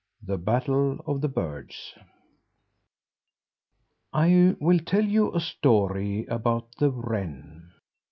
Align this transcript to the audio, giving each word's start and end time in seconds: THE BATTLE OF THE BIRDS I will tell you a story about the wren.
THE 0.23 0.39
BATTLE 0.39 1.03
OF 1.05 1.21
THE 1.21 1.27
BIRDS 1.27 1.93
I 4.11 4.55
will 4.59 4.79
tell 4.79 5.05
you 5.05 5.31
a 5.31 5.39
story 5.39 6.25
about 6.25 6.75
the 6.79 6.89
wren. 6.89 7.69